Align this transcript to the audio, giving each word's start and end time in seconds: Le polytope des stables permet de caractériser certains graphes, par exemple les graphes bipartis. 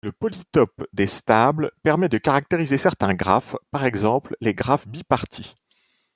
Le 0.03 0.11
polytope 0.11 0.87
des 0.93 1.05
stables 1.05 1.69
permet 1.83 2.09
de 2.09 2.17
caractériser 2.17 2.79
certains 2.79 3.13
graphes, 3.13 3.55
par 3.69 3.85
exemple 3.85 4.35
les 4.41 4.55
graphes 4.55 4.87
bipartis. 4.87 5.53